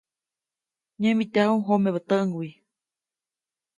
Nyämityaju 1.01 1.55
jomebä 1.65 1.99
täʼŋguy. 2.07 2.49